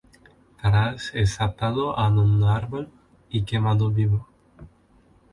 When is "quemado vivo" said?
3.43-4.27